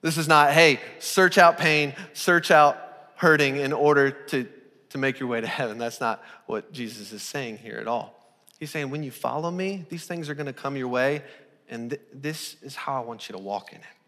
[0.02, 2.76] This is not, hey, search out pain, search out
[3.14, 4.48] hurting in order to,
[4.90, 5.78] to make your way to heaven.
[5.78, 8.16] That's not what Jesus is saying here at all.
[8.58, 11.22] He's saying, when you follow me, these things are going to come your way,
[11.68, 13.99] and th- this is how I want you to walk in it.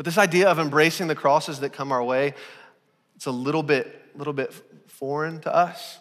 [0.00, 2.32] But this idea of embracing the crosses that come our way,
[3.16, 4.50] it's a little bit, little bit
[4.88, 5.98] foreign to us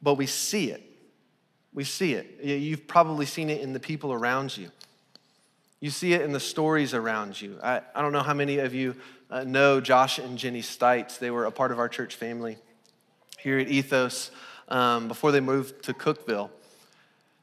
[0.00, 0.82] but we see it.
[1.72, 2.40] We see it.
[2.42, 4.70] You've probably seen it in the people around you.
[5.80, 7.58] You see it in the stories around you.
[7.62, 8.96] I, I don't know how many of you
[9.30, 11.18] uh, know Josh and Jenny Stites.
[11.18, 12.58] They were a part of our church family
[13.38, 14.30] here at Ethos
[14.68, 16.50] um, before they moved to Cookeville.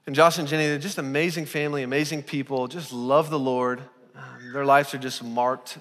[0.05, 3.81] And Josh and Jenny, they're just amazing family, amazing people, just love the Lord.
[4.55, 5.79] Their lives are just marked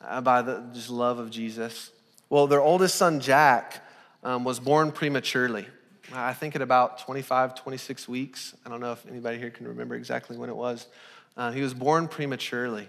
[0.00, 1.92] uh, by the just love of Jesus.
[2.28, 3.80] Well, their oldest son, Jack,
[4.24, 5.68] um, was born prematurely.
[6.12, 8.56] I think at about 25, 26 weeks.
[8.66, 10.88] I don't know if anybody here can remember exactly when it was.
[11.36, 12.88] Uh, he was born prematurely.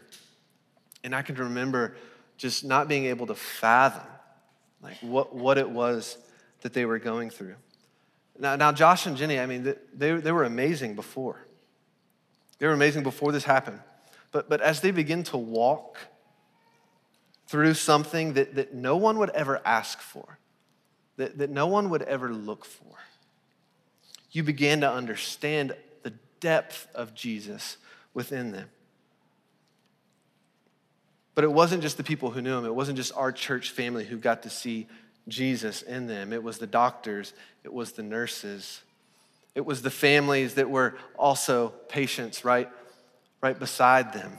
[1.04, 1.96] And I can remember
[2.38, 4.08] just not being able to fathom
[4.82, 6.18] like what, what it was
[6.62, 7.54] that they were going through.
[8.40, 11.46] Now, now Josh and Jenny, I mean, they, they were amazing before.
[12.58, 13.80] They were amazing before this happened.
[14.32, 15.98] But, but as they begin to walk
[17.48, 20.38] through something that, that no one would ever ask for,
[21.18, 22.96] that, that no one would ever look for,
[24.32, 27.78] you began to understand the depth of Jesus
[28.14, 28.70] within them.
[31.34, 34.06] But it wasn't just the people who knew him, it wasn't just our church family
[34.06, 34.88] who got to see
[35.28, 36.34] Jesus in them.
[36.34, 38.82] It was the doctors, it was the nurses,
[39.56, 42.70] it was the families that were also patients right,
[43.42, 44.32] right beside them.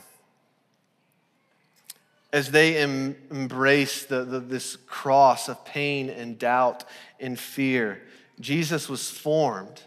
[2.32, 6.84] As they em- embraced the, the, this cross of pain and doubt
[7.18, 8.02] and fear,
[8.38, 9.82] Jesus was formed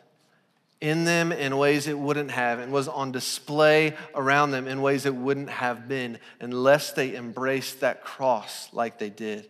[0.84, 5.06] in them in ways it wouldn't have and was on display around them in ways
[5.06, 9.48] it wouldn't have been unless they embraced that cross like they did.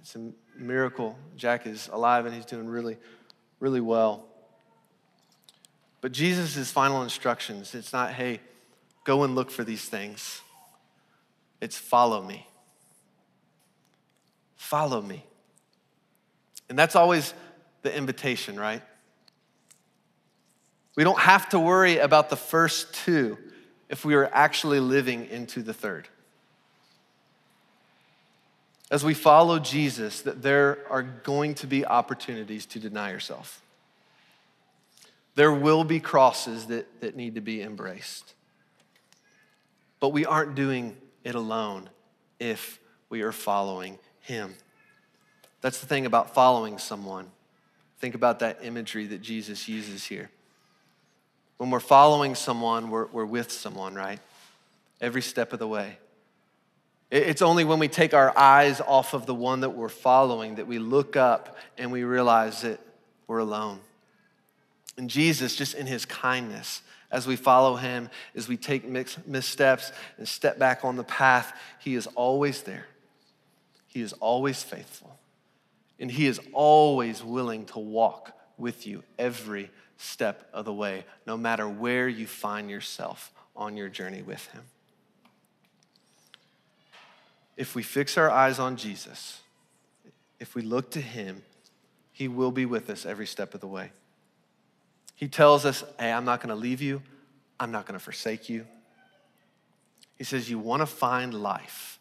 [0.00, 1.18] It's a miracle.
[1.36, 2.96] Jack is alive and he's doing really,
[3.60, 4.24] really well.
[6.04, 8.40] But Jesus' final instructions, it's not, hey,
[9.04, 10.42] go and look for these things.
[11.62, 12.46] It's follow me.
[14.54, 15.24] Follow me.
[16.68, 17.32] And that's always
[17.80, 18.82] the invitation, right?
[20.94, 23.38] We don't have to worry about the first two
[23.88, 26.06] if we are actually living into the third.
[28.90, 33.62] As we follow Jesus, that there are going to be opportunities to deny yourself.
[35.34, 38.34] There will be crosses that, that need to be embraced.
[40.00, 41.90] But we aren't doing it alone
[42.38, 42.78] if
[43.08, 44.54] we are following Him.
[45.60, 47.30] That's the thing about following someone.
[47.98, 50.30] Think about that imagery that Jesus uses here.
[51.56, 54.20] When we're following someone, we're, we're with someone, right?
[55.00, 55.98] Every step of the way.
[57.10, 60.66] It's only when we take our eyes off of the one that we're following that
[60.66, 62.80] we look up and we realize that
[63.26, 63.80] we're alone.
[64.96, 68.84] And Jesus, just in his kindness, as we follow him, as we take
[69.26, 72.86] missteps and step back on the path, he is always there.
[73.86, 75.18] He is always faithful.
[76.00, 81.36] And he is always willing to walk with you every step of the way, no
[81.36, 84.62] matter where you find yourself on your journey with him.
[87.56, 89.40] If we fix our eyes on Jesus,
[90.40, 91.42] if we look to him,
[92.10, 93.92] he will be with us every step of the way.
[95.14, 97.02] He tells us, Hey, I'm not going to leave you,
[97.58, 98.66] I'm not going to forsake you.
[100.16, 101.98] He says, You want to find life.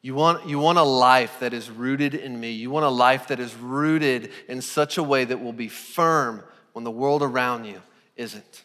[0.00, 2.52] You want, you want a life that is rooted in me.
[2.52, 6.44] You want a life that is rooted in such a way that will be firm
[6.72, 7.82] when the world around you
[8.16, 8.64] isn't.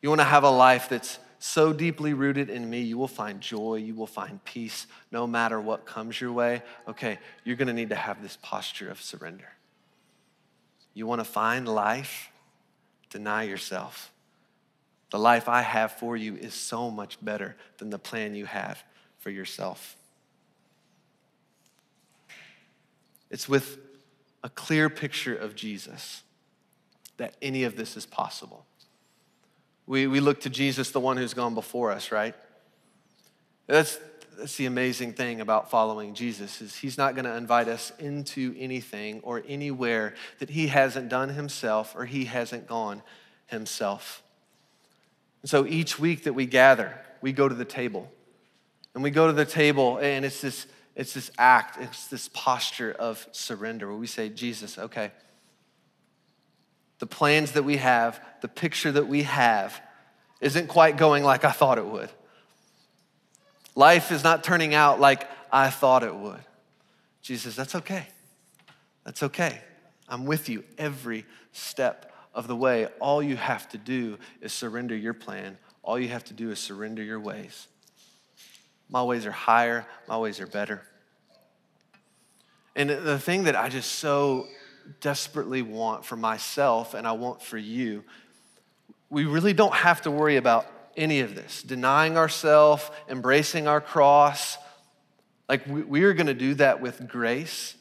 [0.00, 3.40] You want to have a life that's so deeply rooted in me, you will find
[3.40, 6.62] joy, you will find peace no matter what comes your way.
[6.88, 9.48] Okay, you're going to need to have this posture of surrender.
[10.96, 12.30] You want to find life?
[13.10, 14.10] Deny yourself.
[15.10, 18.82] The life I have for you is so much better than the plan you have
[19.18, 19.94] for yourself.
[23.30, 23.76] It's with
[24.42, 26.22] a clear picture of Jesus
[27.18, 28.64] that any of this is possible.
[29.86, 32.34] We, we look to Jesus, the one who's gone before us, right?
[33.66, 33.98] That's,
[34.38, 38.54] that's the amazing thing about following Jesus is he's not going to invite us into
[38.58, 43.02] anything or anywhere that he hasn't done himself or he hasn't gone
[43.46, 44.22] himself.
[45.42, 48.10] And so each week that we gather, we go to the table.
[48.94, 50.66] And we go to the table and it's this
[50.96, 55.12] it's this act, it's this posture of surrender where we say, Jesus, okay,
[56.98, 59.78] the plans that we have, the picture that we have,
[60.40, 62.08] isn't quite going like I thought it would.
[63.76, 66.40] Life is not turning out like I thought it would.
[67.22, 68.08] Jesus, that's okay.
[69.04, 69.60] That's okay.
[70.08, 72.86] I'm with you every step of the way.
[73.00, 75.58] All you have to do is surrender your plan.
[75.82, 77.68] All you have to do is surrender your ways.
[78.88, 80.82] My ways are higher, my ways are better.
[82.74, 84.46] And the thing that I just so
[85.00, 88.04] desperately want for myself and I want for you,
[89.10, 90.66] we really don't have to worry about
[90.96, 94.56] any of this denying ourselves, embracing our cross.
[95.48, 97.76] Like, we, we are going to do that with grace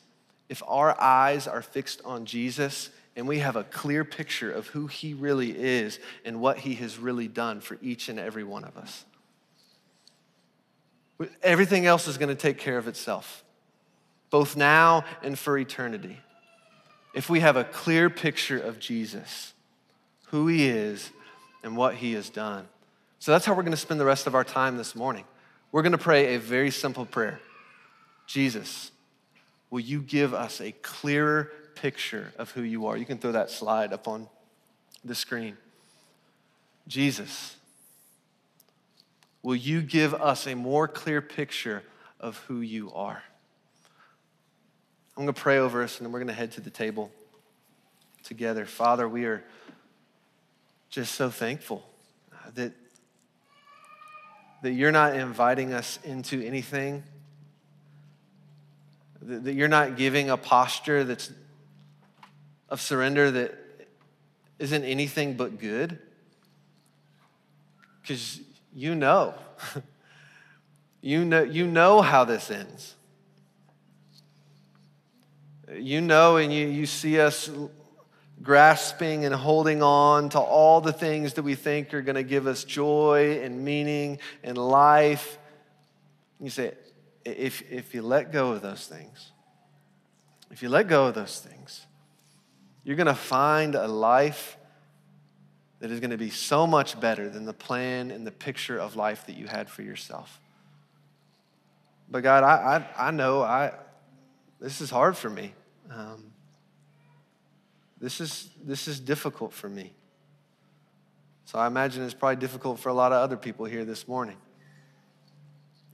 [0.50, 4.88] if our eyes are fixed on Jesus and we have a clear picture of who
[4.88, 8.78] he really is and what he has really done for each and every one of
[8.78, 9.06] us.
[11.42, 13.44] Everything else is going to take care of itself,
[14.30, 16.20] both now and for eternity
[17.16, 19.54] if we have a clear picture of Jesus,
[20.28, 21.12] who he is,
[21.64, 22.68] and what he has done.
[23.26, 25.26] So that's how we're going to spend the rest of our time this morning.
[25.72, 27.40] We're going to pray a very simple prayer
[28.28, 28.92] Jesus,
[29.72, 32.96] will you give us a clearer picture of who you are?
[32.96, 34.28] You can throw that slide up on
[35.04, 35.58] the screen.
[36.88, 37.56] Jesus,
[39.42, 41.82] will you give us a more clear picture
[42.20, 43.24] of who you are?
[45.18, 47.10] I'm going to pray over us and then we're going to head to the table
[48.22, 48.68] together.
[48.68, 49.44] Father, we are
[50.92, 51.90] just so thankful
[52.32, 52.74] uh, that,
[54.66, 57.04] that you're not inviting us into anything,
[59.22, 61.32] that, you're not giving a posture that's
[62.68, 63.54] of surrender that
[64.58, 66.00] isn't anything but good.
[68.02, 68.40] Because
[68.74, 69.36] you know.
[71.02, 72.96] you know you know how this ends.
[75.78, 77.52] You know, and you, you see us
[78.46, 82.46] grasping and holding on to all the things that we think are going to give
[82.46, 85.40] us joy and meaning and life.
[86.40, 86.74] You say,
[87.26, 89.32] if, if you let go of those things,
[90.52, 91.88] if you let go of those things,
[92.84, 94.58] you're going to find a life
[95.80, 98.96] that is going to be so much better than the plan and the picture of
[98.96, 100.40] life that you had for yourself.
[102.12, 103.74] But God, I, I, I know I,
[104.60, 105.54] this is hard for me.
[105.92, 106.32] Um,
[108.06, 109.92] this, is, this is difficult for me.
[111.46, 114.38] So I imagine it's probably difficult for a lot of other people here this morning.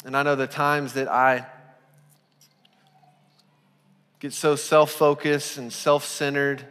[0.03, 1.45] And I know the times that I
[4.19, 6.65] get so self focused and self centered,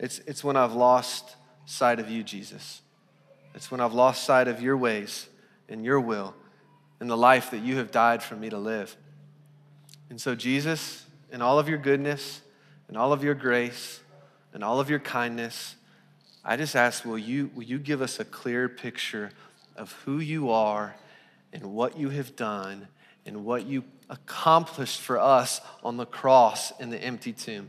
[0.00, 1.36] it's, it's when I've lost
[1.66, 2.80] sight of you, Jesus.
[3.54, 5.28] It's when I've lost sight of your ways
[5.68, 6.34] and your will
[6.98, 8.96] and the life that you have died for me to live.
[10.08, 12.40] And so, Jesus, in all of your goodness,
[12.88, 14.00] and all of your grace,
[14.58, 15.76] and all of your kindness,
[16.44, 19.30] I just ask, will you, will you give us a clear picture
[19.76, 20.96] of who you are
[21.52, 22.88] and what you have done
[23.24, 27.68] and what you accomplished for us on the cross in the empty tomb?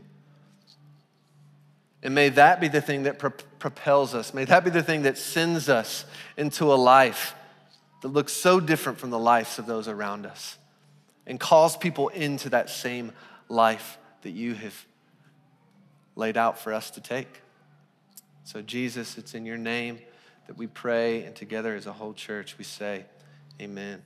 [2.02, 3.30] And may that be the thing that pro-
[3.60, 4.34] propels us.
[4.34, 6.04] May that be the thing that sends us
[6.36, 7.36] into a life
[8.02, 10.58] that looks so different from the lives of those around us
[11.24, 13.12] and calls people into that same
[13.48, 14.74] life that you have
[16.20, 17.40] laid out for us to take.
[18.44, 19.98] So, Jesus, it's in your name
[20.46, 23.06] that we pray, and together as a whole church, we say,
[23.60, 24.02] Amen.